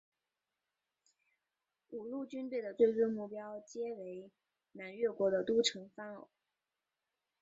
[1.91, 4.31] 五路军队的最终目标皆为
[4.71, 6.25] 南越国的都城番禺。